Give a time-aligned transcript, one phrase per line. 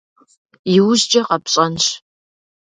[0.75, 1.85] Иужькӏэ къэпщӏэнщ.